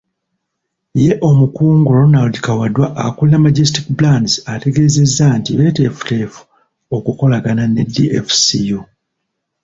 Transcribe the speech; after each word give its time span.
Ye 1.03 1.11
omukungu 1.29 1.89
Ronald 1.99 2.35
Kawaddwa 2.45 2.87
akulira 3.05 3.37
Majestic 3.45 3.85
Brands 3.97 4.33
ategeezeza 4.53 5.25
nti 5.37 5.51
beeteefuteefu 5.57 6.39
okukolagana 6.95 7.63
ne 7.67 7.83
DFCU. 7.93 8.79